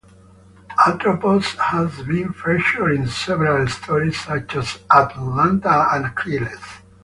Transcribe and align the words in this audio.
Atropos 0.87 1.55
has 1.59 2.01
been 2.07 2.33
featured 2.33 2.91
in 2.93 3.07
several 3.07 3.67
stories 3.67 4.19
such 4.19 4.55
as 4.55 4.79
Atalanta 4.91 5.89
and 5.93 6.07
Achilles. 6.07 6.57